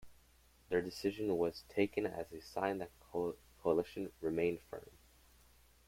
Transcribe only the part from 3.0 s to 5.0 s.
the coalition remained firm.